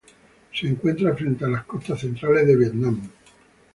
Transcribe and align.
Se 0.51 0.65
encuentra 0.67 1.15
frente 1.15 1.45
a 1.45 1.47
las 1.47 1.65
costas 1.65 1.99
centrales 1.99 2.47
del 2.47 2.57
Vietnam. 2.57 2.99